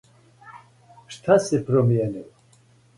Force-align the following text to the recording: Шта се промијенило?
Шта 1.17 1.39
се 1.49 1.63
промијенило? 1.71 2.29